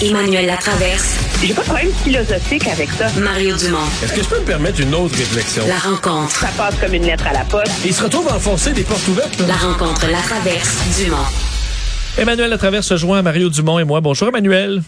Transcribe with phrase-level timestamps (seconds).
[0.00, 1.18] Emmanuel Latraverse.
[1.42, 3.08] J'ai pas de problème philosophique avec ça.
[3.20, 3.78] Mario Dumont.
[4.02, 5.64] Est-ce que je peux me permettre une autre réflexion?
[5.66, 6.30] La rencontre.
[6.36, 7.72] Ça passe comme une lettre à la poste.
[7.84, 9.36] Il se retrouve à enfoncer des portes ouvertes.
[9.48, 11.16] La rencontre, la traverse, Dumont.
[12.16, 14.00] Emmanuel Latraverse se joint à Mario Dumont et moi.
[14.00, 14.82] Bonjour Emmanuel.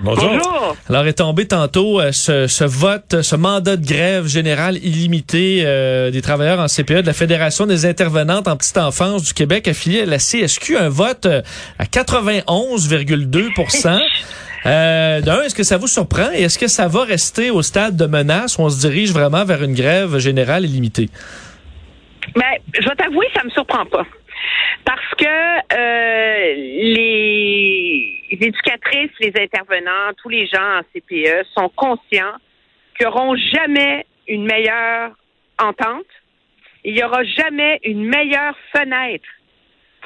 [0.00, 0.28] Bonjour.
[0.28, 0.76] Bonjour.
[0.88, 6.10] Alors est tombé tantôt euh, ce, ce vote, ce mandat de grève générale illimité euh,
[6.10, 10.02] des travailleurs en CPE de la Fédération des intervenantes en petite enfance du Québec affiliée
[10.02, 11.42] à la CSQ, un vote euh,
[11.80, 13.52] à 91,2
[14.66, 17.96] euh, D'un, est-ce que ça vous surprend et est-ce que ça va rester au stade
[17.96, 21.08] de menace où on se dirige vraiment vers une grève générale illimitée?
[22.34, 24.06] Ben, je vais t'avouer, ça me surprend pas.
[24.84, 32.34] Parce que euh, les éducatrices, les intervenants, tous les gens en CPE sont conscients
[32.96, 35.12] qu'ils n'auront jamais une meilleure
[35.60, 36.06] entente.
[36.84, 39.28] Il n'y aura jamais une meilleure fenêtre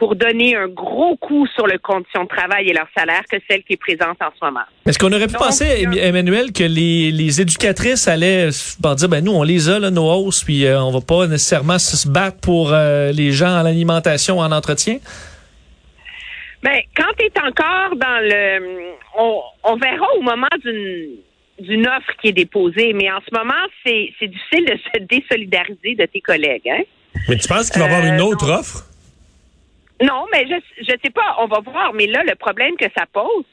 [0.02, 3.62] pour donner un gros coup sur les conditions de travail et leur salaire que celle
[3.62, 4.66] qui est présente en ce moment.
[4.84, 9.08] Est-ce qu'on aurait pu Donc, penser, Em- euh, Emmanuel, que les, les éducatrices allaient dire,
[9.08, 12.08] ben nous, on les a, là, nos hausses, puis euh, on va pas nécessairement se
[12.08, 14.98] battre pour euh, les gens en alimentation, en entretien?
[16.64, 18.94] Ben, quand tu es encore dans le...
[19.16, 21.10] On, on verra au moment d'une
[21.60, 26.06] d'une offre qui est déposée, mais en ce moment, c'est difficile de se désolidariser de
[26.06, 26.68] tes collègues.
[26.68, 26.82] Hein?
[27.28, 28.54] Mais tu penses qu'il va y avoir Euh, une autre non.
[28.58, 28.84] offre?
[30.02, 31.92] Non, mais je je sais pas, on va voir.
[31.94, 33.44] Mais là, le problème que ça pose,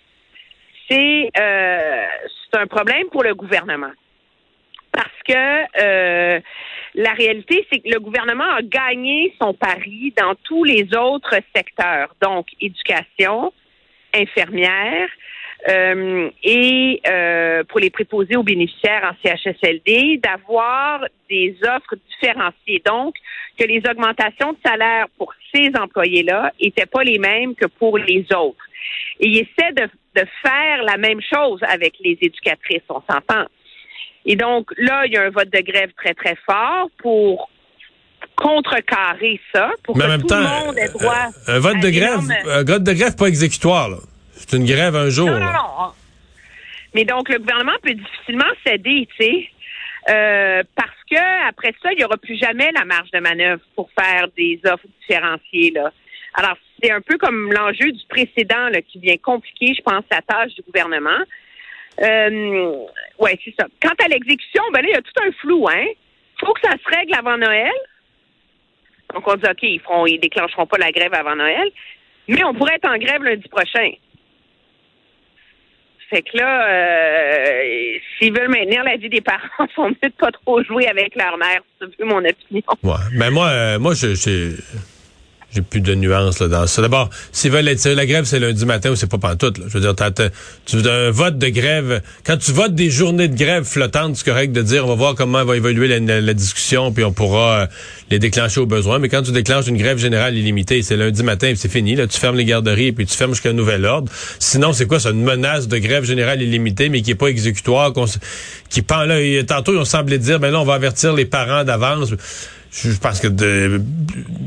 [0.89, 2.05] c'est euh,
[2.53, 3.92] un problème pour le gouvernement.
[4.92, 5.33] Parce que
[5.81, 6.39] euh,
[6.95, 12.16] la réalité, c'est que le gouvernement a gagné son pari dans tous les autres secteurs.
[12.22, 13.53] Donc, éducation,
[14.16, 15.09] infirmière,
[15.67, 22.81] euh, et euh, pour les préposés aux bénéficiaires en CHSLD, d'avoir des offres différenciées.
[22.85, 23.15] Donc,
[23.59, 28.25] que les augmentations de salaire pour ces employés-là n'étaient pas les mêmes que pour les
[28.33, 28.63] autres.
[29.19, 29.83] Et il essaie de,
[30.15, 33.45] de faire la même chose avec les éducatrices, on s'entend.
[34.26, 37.49] Et donc, là, il y a un vote de grève très, très fort pour
[38.36, 41.59] contrecarrer ça, pour Mais en que même tout temps, le monde ait droit euh, un
[41.59, 43.97] vote à de grève, énorme- un vote de grève pas exécutoire, là.
[44.49, 45.30] C'est une grève un jour.
[45.30, 45.92] Non, non, non.
[46.95, 49.49] Mais donc, le gouvernement peut difficilement céder, tu sais,
[50.10, 53.92] euh, parce que après ça, il n'y aura plus jamais la marge de manœuvre pour
[53.92, 55.92] faire des offres différenciées, là.
[56.33, 60.23] Alors, c'est un peu comme l'enjeu du précédent, là, qui vient compliquer, je pense, la
[60.23, 61.21] tâche du gouvernement.
[62.02, 62.76] Euh,
[63.20, 63.67] ouais, c'est ça.
[63.80, 65.86] Quant à l'exécution, ben là, il y a tout un flou, hein.
[66.39, 67.73] Faut que ça se règle avant Noël.
[69.14, 71.70] Donc, on dit, OK, ils feront, ils déclencheront pas la grève avant Noël.
[72.27, 73.92] Mais on pourrait être en grève lundi prochain.
[76.09, 80.14] Fait que là, euh, s'ils veulent maintenir la vie des parents, ils sont mieux de
[80.17, 81.61] pas trop jouer avec leur mère.
[81.80, 82.64] C'est mon opinion.
[82.83, 82.93] Ouais.
[83.17, 84.49] Ben moi, euh, moi, je, j'ai,
[85.54, 86.82] j'ai plus de nuances là, dans ça.
[86.82, 89.58] D'abord, s'ils veulent être la grève, c'est lundi matin ou c'est pas pantoute.
[89.58, 89.65] Là.
[89.67, 89.95] Je veux dire,
[90.65, 92.02] tu veux un vote de grève.
[92.23, 95.15] Quand tu votes des journées de grève flottantes, c'est correct de dire on va voir
[95.15, 97.67] comment va évoluer la, la- discussion, puis on pourra euh,
[98.11, 98.99] les déclencher au besoin.
[98.99, 101.95] Mais quand tu déclenches une grève générale illimitée, c'est lundi matin, puis c'est fini.
[101.95, 104.11] Là, tu fermes les garderies, puis tu fermes jusqu'à nouvel ordre.
[104.38, 104.99] Sinon, c'est quoi?
[104.99, 108.20] C'est une menace de grève générale illimitée, mais qui est pas exécutoire, s-
[108.70, 109.20] qui pend là.
[109.20, 112.11] et Tantôt, on semblait dire, ben là, on va avertir les parents d'avance.
[112.71, 113.81] Je pense que de,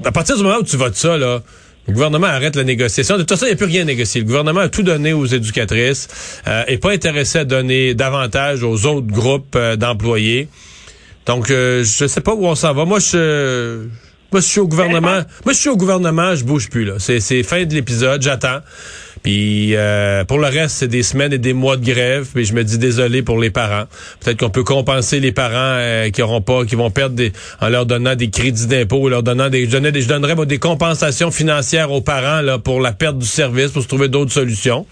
[0.05, 1.43] à partir du moment où tu votes ça, là,
[1.89, 3.17] le gouvernement arrête la négociation.
[3.17, 4.21] De toute façon, il n'y a plus rien à négocier.
[4.21, 6.09] Le gouvernement a tout donné aux éducatrices,
[6.47, 10.49] euh, est pas intéressé à donner davantage aux autres groupes euh, d'employés.
[11.27, 12.85] Donc, euh, je sais pas où on s'en va.
[12.85, 13.87] Moi, je,
[14.31, 15.23] moi, je suis au gouvernement.
[15.45, 16.95] Moi, je suis au gouvernement, je bouge plus là.
[16.99, 18.61] C'est, c'est fin de l'épisode, j'attends.
[19.23, 22.29] Puis euh, pour le reste, c'est des semaines et des mois de grève.
[22.35, 23.85] Puis je me dis désolé pour les parents.
[24.21, 27.69] Peut-être qu'on peut compenser les parents euh, qui auront pas, qui vont perdre des, en
[27.69, 31.93] leur donnant des crédits d'impôt, leur donnant des, je, donnais je donnerais des compensations financières
[31.93, 34.87] aux parents là pour la perte du service, pour se trouver d'autres solutions.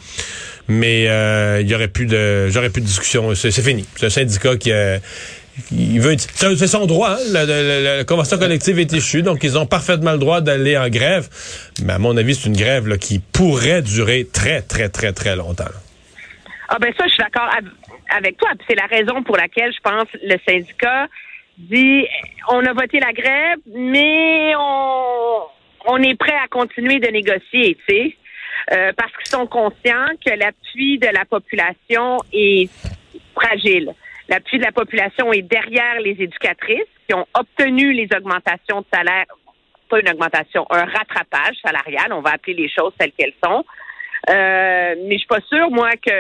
[0.69, 3.35] Mais euh, il y aurait plus de, j'aurais plus de discussion.
[3.35, 3.85] C'est, c'est fini.
[3.97, 4.99] C'est un syndicat qui euh,
[5.69, 7.11] c'est son droit.
[7.13, 7.19] Hein?
[7.33, 11.29] La, la- convention collective est échue, donc ils ont parfaitement le droit d'aller en grève.
[11.85, 15.65] Mais à mon avis, c'est une grève qui pourrait durer très, très, très, très longtemps.
[16.69, 18.49] Ah ben ça, je suis d'accord av- avec toi.
[18.69, 21.07] C'est la raison pour laquelle je pense le syndicat
[21.59, 22.07] dit
[22.49, 25.43] on a voté la grève, mais on
[25.87, 28.17] on est prêt à continuer de négocier, tu sais,
[28.73, 32.69] Euh, parce qu'ils sont conscients que l'appui de la population est
[33.35, 33.89] fragile.
[34.31, 39.27] L'appui de la population est derrière les éducatrices qui ont obtenu les augmentations de salaire,
[39.89, 43.65] pas une augmentation, un rattrapage salarial, on va appeler les choses telles qu'elles sont.
[44.29, 46.11] Euh, mais je suis pas sûre, moi, que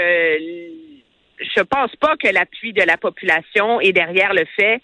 [1.39, 4.83] je pense pas que l'appui de la population est derrière le fait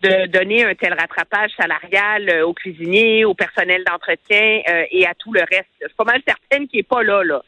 [0.00, 5.12] de donner un tel rattrapage salarial euh, aux cuisiniers, au personnel d'entretien euh, et à
[5.14, 5.68] tout le reste.
[5.82, 7.42] Je suis pas mal certaine qu'il n'est pas là, là.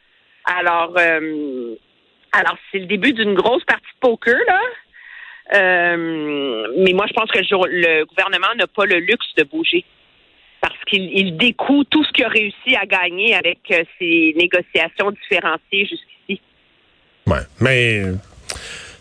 [0.44, 0.98] Alors,
[2.32, 4.60] Alors, c'est le début d'une grosse partie de poker, là.
[5.54, 9.84] Euh, mais moi, je pense que le, gouvernement n'a pas le luxe de bouger
[10.60, 15.10] parce qu'il il découle tout ce qu'il a réussi à gagner avec euh, ses négociations
[15.10, 16.40] différenciées jusqu'ici.
[17.26, 18.02] Ouais, mais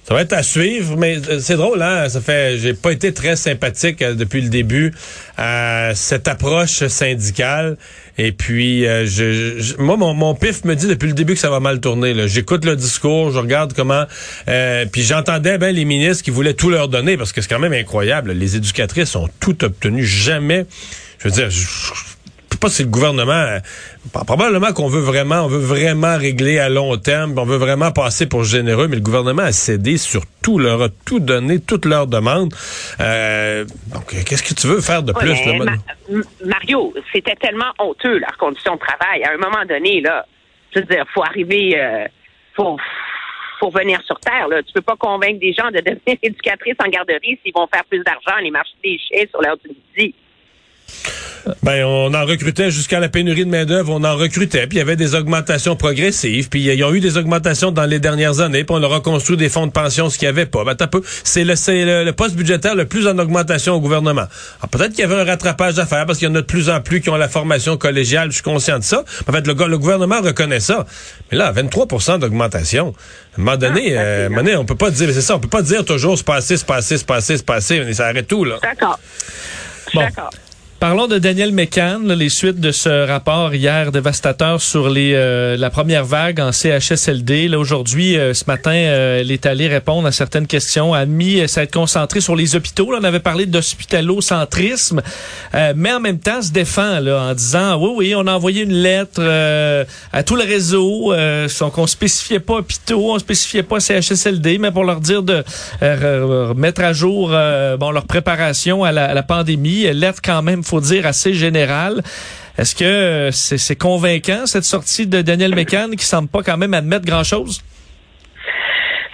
[0.05, 2.09] ça va être à suivre, mais euh, c'est drôle, hein?
[2.09, 4.93] Ça fait, j'ai pas été très sympathique euh, depuis le début
[5.37, 7.77] à cette approche syndicale.
[8.17, 11.39] Et puis, euh, je, je- moi, mon, mon pif me dit depuis le début que
[11.39, 12.27] ça va mal tourner.
[12.27, 14.03] J'écoute le discours, je regarde comment.
[14.49, 17.59] euh, puis j'entendais ben les ministres qui voulaient tout leur donner parce que c'est quand
[17.59, 18.33] même incroyable.
[18.33, 20.65] Les éducatrices ont tout obtenu, jamais.
[21.19, 21.65] Je veux dire, je,
[22.63, 23.59] pas si le gouvernement, euh,
[24.25, 28.27] probablement qu'on veut vraiment, on veut vraiment régler à long terme, on veut vraiment passer
[28.27, 32.07] pour généreux, mais le gouvernement a cédé sur tout, leur a tout donné, toutes leurs
[32.07, 32.53] demandes.
[32.99, 35.37] Euh, donc, qu'est-ce que tu veux faire de Ouais, plus?
[35.45, 35.65] mais là,
[36.09, 39.23] Ma- Mario, c'était tellement honteux leurs conditions de travail.
[39.23, 40.25] À un moment donné, là,
[40.73, 42.05] je veux dire, faut arriver, euh,
[42.55, 42.77] faut,
[43.59, 44.47] faut revenir sur terre.
[44.47, 44.63] Là.
[44.63, 48.03] Tu peux pas convaincre des gens de devenir éducatrices en garderie s'ils vont faire plus
[48.03, 48.99] d'argent les marchés des
[49.29, 50.15] sur l'heure du midi.
[51.61, 54.81] Ben, on en recrutait jusqu'à la pénurie de main-d'œuvre, on en recrutait, puis il y
[54.81, 58.75] avait des augmentations progressives, puis ils ont eu des augmentations dans les dernières années, puis
[58.75, 60.63] on leur a construit des fonds de pension, ce qu'il n'y avait pas.
[60.63, 63.81] Ben, t'as peu, c'est le, c'est le, le poste budgétaire le plus en augmentation au
[63.81, 64.21] gouvernement.
[64.61, 66.45] Alors, peut-être qu'il y avait un rattrapage à faire, parce qu'il y en a de
[66.45, 69.03] plus en plus qui ont la formation collégiale, je suis conscient de ça.
[69.27, 70.85] En fait, le, go- le gouvernement reconnaît ça.
[71.31, 72.93] Mais là, 23% d'augmentation.
[73.37, 75.49] À un moment donné, Ah, euh, donné, on peut pas dire, c'est ça, on peut
[75.49, 78.59] pas dire toujours c'est passé, c'est passé, c'est passé, c'est passé, ça arrête tout, là.
[78.61, 78.99] D'accord.
[79.93, 80.01] Bon.
[80.01, 80.29] D'accord.
[80.83, 85.69] Parlons de Daniel McCann, les suites de ce rapport hier dévastateur sur les euh, la
[85.69, 87.47] première vague en CHSLD.
[87.47, 91.47] Là aujourd'hui, euh, ce matin, euh, est allée répondre à certaines questions, a admis euh,
[91.47, 92.91] s'être concentré sur les hôpitaux.
[92.91, 95.01] Là, on avait parlé d'hospitalocentrisme,
[95.55, 98.63] euh, mais en même temps se défend là, en disant oui, oui, on a envoyé
[98.63, 103.63] une lettre euh, à tout le réseau, euh, donc on spécifiait pas hôpitaux, on spécifiait
[103.63, 105.45] pas CHSLD, mais pour leur dire de
[105.81, 110.19] euh, re- mettre à jour euh, bon leur préparation à la, à la pandémie, lettre
[110.21, 112.01] quand même faut dire assez générale.
[112.57, 116.73] Est-ce que euh, c'est convaincant cette sortie de Daniel McCann qui semble pas quand même
[116.73, 117.61] admettre grand chose?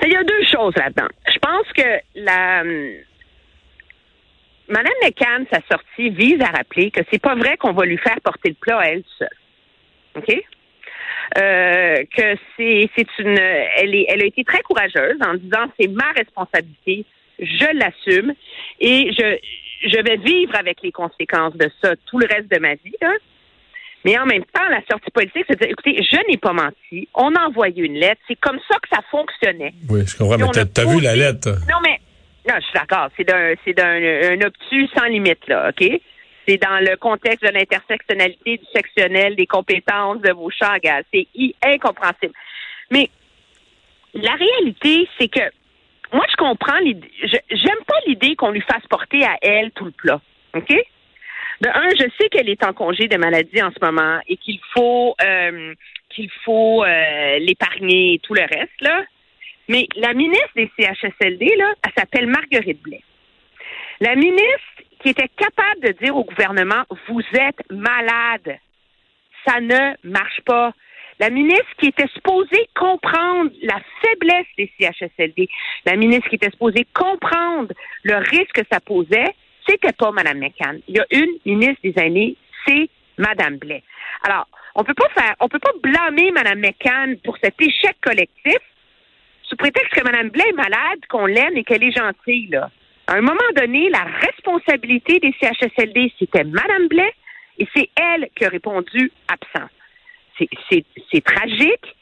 [0.05, 1.09] Il y a deux choses là-dedans.
[1.31, 2.91] Je pense que la hum,
[4.69, 8.19] Madame McCann, sa sortie vise à rappeler que c'est pas vrai qu'on va lui faire
[8.23, 9.27] porter le plat à elle seule.
[10.15, 10.29] OK?
[11.37, 16.11] Euh, que c'est une elle est elle a été très courageuse en disant c'est ma
[16.15, 17.05] responsabilité,
[17.39, 18.33] je l'assume
[18.79, 19.37] et je
[19.81, 22.95] je vais vivre avec les conséquences de ça tout le reste de ma vie.
[23.01, 23.11] Là.
[24.05, 27.07] Mais en même temps, la sortie politique, c'est de dire, écoutez, je n'ai pas menti,
[27.13, 29.73] on a envoyé une lettre, c'est comme ça que ça fonctionnait.
[29.89, 31.49] Oui, je comprends, Puis mais t'as, vu la lettre?
[31.67, 31.99] Non, mais
[32.47, 33.09] non, je suis d'accord.
[33.17, 36.01] C'est d'un c'est d'un un obtus sans limite, là, OK?
[36.47, 41.03] C'est dans le contexte de l'intersectionnalité, du sectionnel, des compétences de vos champs à gaz.
[41.13, 41.27] C'est
[41.63, 42.33] incompréhensible.
[42.89, 43.09] Mais
[44.13, 45.41] la réalité, c'est que
[46.11, 47.11] moi, je comprends l'idée.
[47.23, 50.21] J'aime pas l'idée qu'on lui fasse porter à elle tout le plat.
[50.55, 50.69] OK?
[51.61, 54.59] De un, je sais qu'elle est en congé de maladie en ce moment et qu'il
[54.73, 55.73] faut euh,
[56.09, 59.03] qu'il faut euh, l'épargner et tout le reste, là.
[59.67, 63.03] Mais la ministre des CHSLD, là, elle s'appelle Marguerite Blais.
[63.99, 68.57] La ministre qui était capable de dire au gouvernement, vous êtes malade.
[69.45, 70.73] Ça ne marche pas.
[71.19, 75.49] La ministre qui était supposée comprendre la faiblesse des CHSLD,
[75.85, 79.35] la ministre qui était supposée comprendre le risque que ça posait,
[79.67, 80.79] c'était pas Mme McCann.
[80.87, 83.83] Il y a une ministre des aînés, c'est Mme Blais.
[84.23, 88.59] Alors, on peut pas faire, on peut pas blâmer Mme McCann pour cet échec collectif
[89.43, 92.69] sous prétexte que Mme Blais est malade, qu'on l'aime et qu'elle est gentille, là.
[93.07, 97.13] À un moment donné, la responsabilité des CHSLD, c'était Mme Blais
[97.57, 99.67] et c'est elle qui a répondu absent.
[100.69, 101.95] C'est- tragique,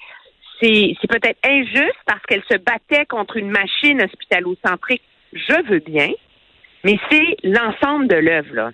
[0.61, 5.03] c'est peut-être injuste parce qu'elle se battait contre une machine hospitalo-centrique.
[5.33, 6.09] Je veux bien,
[6.83, 8.71] mais c'est l'ensemble de l'œuvre.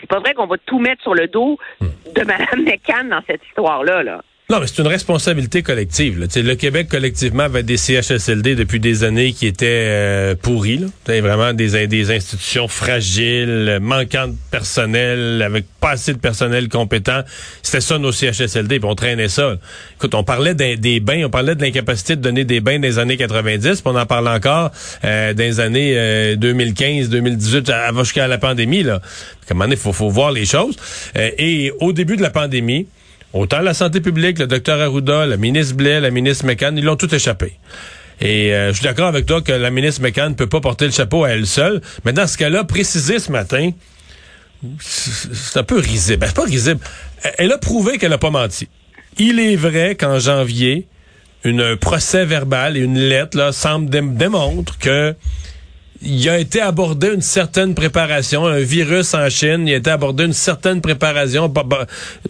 [0.00, 3.44] C'est pas vrai qu'on va tout mettre sur le dos de Mme McCann dans cette
[3.46, 4.22] histoire-là, là.
[4.50, 6.18] Non, mais c'est une responsabilité collective.
[6.18, 6.26] Là.
[6.34, 10.86] Le Québec, collectivement, avait des CHSLD depuis des années qui étaient euh, pourris.
[11.06, 17.20] Vraiment des, des institutions fragiles, manquant de personnel, avec pas assez de personnel compétent.
[17.62, 19.54] C'était ça, nos CHSLD, puis on traînait ça.
[19.94, 22.98] Écoute, on parlait des, des bains, on parlait de l'incapacité de donner des bains les
[22.98, 24.72] années 90, puis on en parle encore
[25.04, 28.82] euh, les années euh, 2015, 2018, avant jusqu'à la pandémie.
[28.82, 29.00] Là.
[29.48, 30.74] À un faut, faut voir les choses.
[31.16, 32.88] Euh, et au début de la pandémie,
[33.32, 36.96] Autant la santé publique, le docteur Arruda, la ministre Blais, la ministre McCann, ils l'ont
[36.96, 37.52] tout échappé.
[38.20, 40.84] Et euh, je suis d'accord avec toi que la ministre McCann ne peut pas porter
[40.86, 41.80] le chapeau à elle seule.
[42.04, 43.70] Mais dans ce cas-là, préciser ce matin,
[44.80, 46.18] c'est un peu risible.
[46.18, 46.80] Ben, c'est pas risible.
[47.38, 48.68] Elle- a prouvé qu'elle n'a pas menti.
[49.16, 50.86] Il est vrai qu'en janvier,
[51.44, 55.14] une procès verbal et une lettre là, semble dé démontre que
[56.02, 60.24] il a été abordé une certaine préparation, un virus en Chine, il a été abordé
[60.24, 61.52] une certaine préparation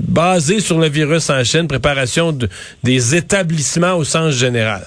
[0.00, 2.48] basée sur le virus en Chine, préparation de,
[2.82, 4.86] des établissements au sens général.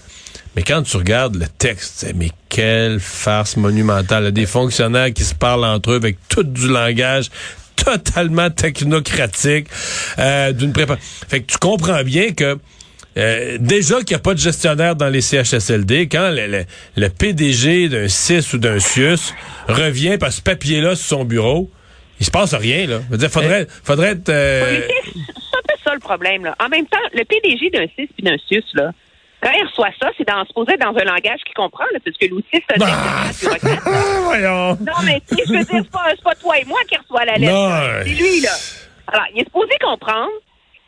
[0.55, 4.31] Mais quand tu regardes le texte, mais quelle farce monumentale.
[4.31, 7.29] Des fonctionnaires qui se parlent entre eux avec tout du langage
[7.75, 9.67] totalement technocratique,
[10.19, 10.73] euh, d'une.
[11.27, 12.59] Fait que tu comprends bien que
[13.17, 16.65] euh, déjà qu'il n'y a pas de gestionnaire dans les CHSLD, quand le,
[16.95, 19.33] le, PDG d'un CIS ou d'un CIUS
[19.67, 21.69] revient par ce papier-là sur son bureau,
[22.19, 23.01] il se passe rien, là.
[23.05, 24.29] Je veux dire, faudrait, faudrait être...
[24.29, 24.81] Euh...
[24.87, 26.55] C'est un peu ça le problème, là.
[26.59, 28.91] En même temps, le PDG d'un CIS puis d'un CIUS, là,
[29.43, 32.25] quand il reçoit ça, c'est dans, supposé dans un langage qu'il comprend, là, parce que
[32.27, 33.81] l'outil, c'est un bah!
[34.23, 34.77] Voyons.
[34.81, 38.05] Non, mais je veux dire, c'est pas, pas toi et moi qui reçoit la lettre.
[38.05, 38.51] C'est lui, là.
[39.07, 40.31] Alors, il est supposé comprendre.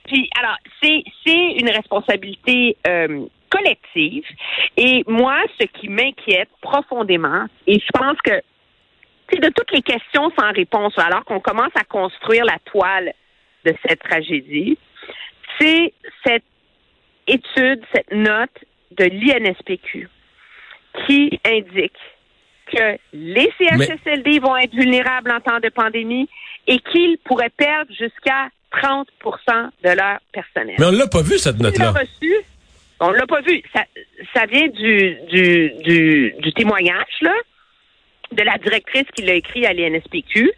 [0.08, 4.24] Puis, alors, c'est, une responsabilité euh, collective.
[4.78, 8.42] Et moi, ce qui m'inquiète profondément, et je pense que,
[9.32, 13.14] c'est de toutes les questions sans réponse, alors qu'on commence à construire la toile
[13.66, 14.78] de cette tragédie,
[15.60, 15.94] c'est
[16.24, 16.44] cette
[17.26, 20.08] étude, cette note de l'INSPQ
[21.06, 21.98] qui indique
[22.68, 26.30] que les CHSLD vont être vulnérables en temps de pandémie
[26.68, 28.50] et qu'ils pourraient perdre jusqu'à
[28.82, 30.76] 30% de leur personnel.
[30.80, 31.94] Mais on l'a pas vu, cette note-là.
[33.00, 33.62] On l'a pas vu.
[33.74, 33.84] Ça,
[34.34, 37.34] ça vient du, du, du, du, témoignage, là,
[38.32, 40.52] de la directrice qui l'a écrit à l'INSPQ.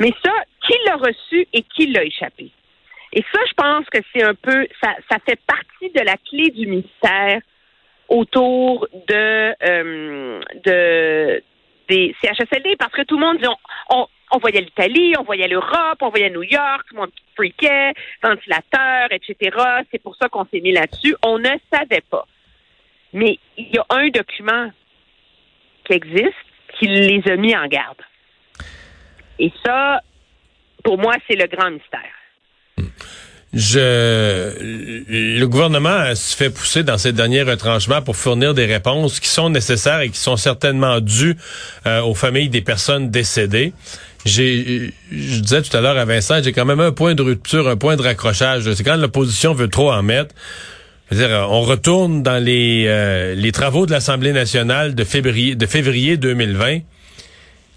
[0.00, 0.32] Mais ça,
[0.66, 2.50] qui l'a reçu et qui l'a échappé?
[3.12, 6.50] Et ça, je pense que c'est un peu, ça, ça fait partie de la clé
[6.50, 7.40] du ministère
[8.08, 11.42] autour de, euh, de
[11.88, 13.56] des CHSLD, parce que tout le monde dit, on,
[13.96, 14.06] on
[14.38, 19.56] voyait l'Italie, on voyait l'Europe, on voyait New York, le monde freakait, ventilateur, etc.
[19.90, 21.16] C'est pour ça qu'on s'est mis là-dessus.
[21.22, 22.26] On ne savait pas.
[23.12, 24.70] Mais il y a un document
[25.84, 26.34] qui existe
[26.78, 28.00] qui les a mis en garde.
[29.38, 30.00] Et ça,
[30.82, 32.90] pour moi, c'est le grand mystère.
[33.52, 39.28] Je, le gouvernement se fait pousser dans ses derniers retranchements pour fournir des réponses qui
[39.28, 41.36] sont nécessaires et qui sont certainement dues
[41.86, 43.72] euh, aux familles des personnes décédées.
[44.24, 47.68] J'ai, je disais tout à l'heure à Vincent, j'ai quand même un point de rupture,
[47.68, 48.72] un point de raccrochage.
[48.72, 50.34] C'est quand l'opposition veut trop en mettre.
[51.12, 56.16] dire, on retourne dans les, euh, les travaux de l'Assemblée nationale de février, de février
[56.16, 56.80] 2020.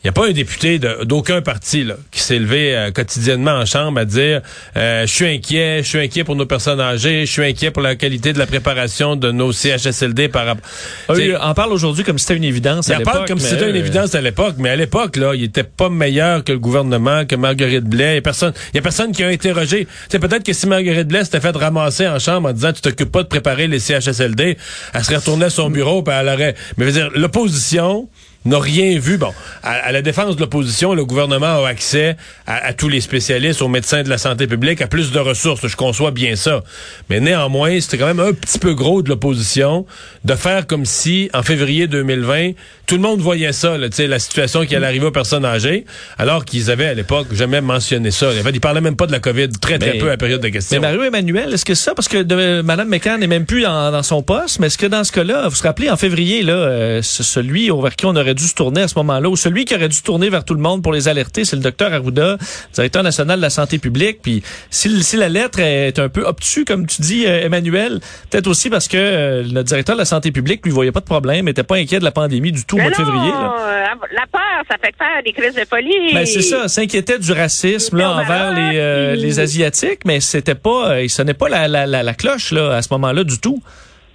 [0.03, 3.65] Il n'y a pas un député d'aucun parti là, qui s'est levé euh, quotidiennement en
[3.65, 4.41] chambre à dire
[4.77, 7.81] euh, je suis inquiet, je suis inquiet pour nos personnes âgées, je suis inquiet pour
[7.81, 10.63] la qualité de la préparation de nos CHSLD par rapport.
[11.09, 12.89] Ah en parle aujourd'hui comme si c'était une évidence.
[12.89, 15.33] Il en parle comme si c'était une euh, évidence à l'époque, mais à l'époque là,
[15.33, 18.13] il était pas meilleur que le gouvernement, que Marguerite Blais.
[18.13, 19.87] Il y a personne, il y a personne qui a interrogé.
[20.09, 23.11] C'est peut-être que si Marguerite Blais s'était fait ramasser en chambre en disant tu t'occupes
[23.11, 24.57] pas de préparer les CHSLD,
[24.93, 26.55] elle serait retournée à son bureau, puis elle aurait.
[26.77, 28.07] Mais veux dire, l'opposition
[28.47, 29.17] n'a rien vu.
[29.17, 33.67] Bon, à, la défense de l'opposition, le gouvernement a accès à, tous les spécialistes, aux
[33.67, 35.67] médecins de la santé publique, à plus de ressources.
[35.67, 36.63] Je conçois bien ça.
[37.09, 39.85] Mais néanmoins, c'était quand même un petit peu gros de l'opposition
[40.23, 42.51] de faire comme si, en février 2020,
[42.85, 45.85] tout le monde voyait ça, là, la situation qui allait arriver aux personnes âgées,
[46.17, 48.29] alors qu'ils avaient à l'époque jamais mentionné ça.
[48.29, 50.41] En fait, ils parlaient même pas de la COVID, très très peu à la période
[50.41, 50.79] de questions.
[50.79, 54.23] Mais Mario-Emmanuel, est-ce que ça, parce que de, Mme McCann n'est même plus dans son
[54.23, 57.69] poste, mais est-ce que dans ce cas-là, vous vous rappelez, en février, là, euh, celui
[57.69, 60.01] vers qui on aurait dû se tourner à ce moment-là, ou celui qui aurait dû
[60.01, 62.37] tourner vers tout le monde pour les alerter, c'est le docteur Arruda,
[62.73, 64.19] directeur national de la santé publique.
[64.21, 68.47] Puis si, si la lettre est un peu obtuse, comme tu dis, euh, Emmanuel, peut-être
[68.47, 71.45] aussi parce que euh, le directeur de la santé publique lui voyait pas de problème,
[71.45, 73.31] n'était pas inquiet de la pandémie du tout au mois de février.
[73.31, 76.13] Euh, la peur, ça fait faire des crises de folie.
[76.13, 81.09] Ben c'est ça, s'inquiétait du racisme là envers les, les asiatiques, mais c'était pas, il
[81.09, 83.61] sonnait pas la, la, la, cloche là à ce moment-là du tout.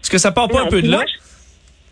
[0.02, 1.04] Est-ce que ça part pas un peu de là?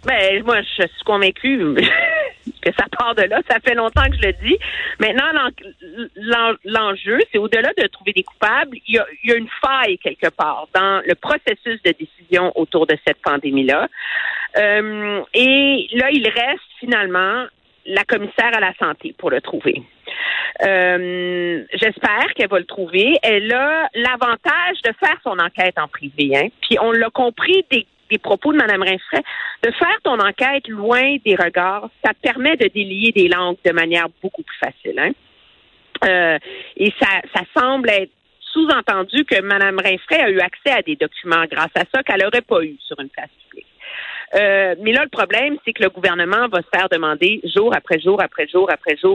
[0.05, 1.59] ben, moi, je suis convaincue
[2.61, 3.41] que ça part de là.
[3.49, 4.57] Ça fait longtemps que je le dis.
[4.99, 5.31] Maintenant,
[6.65, 11.03] l'enjeu, c'est au-delà de trouver des coupables, il y, a, une faille quelque part dans
[11.07, 13.89] le processus de décision autour de cette pandémie-là.
[14.57, 17.47] Euh, et là, il reste finalement
[17.87, 19.83] la commissaire à la santé pour le trouver.
[20.63, 23.17] Euh, J'espère qu'elle va le trouver.
[23.23, 26.37] Elle a l'avantage de faire son enquête en privé.
[26.37, 26.49] Hein?
[26.63, 29.23] Puis on l'a compris des des propos de Mme Rinfray,
[29.63, 34.07] de faire ton enquête loin des regards, ça permet de délier des langues de manière
[34.23, 34.99] beaucoup plus facile.
[34.99, 35.13] Hein?
[36.05, 36.39] Euh,
[36.77, 38.13] et ça, ça semble être
[38.53, 42.41] sous-entendu que Mme Rinfray a eu accès à des documents grâce à ça qu'elle n'aurait
[42.41, 43.67] pas eu sur une place publique.
[44.35, 47.99] Euh, mais là, le problème, c'est que le gouvernement va se faire demander jour après
[48.01, 49.09] jour après jour après jour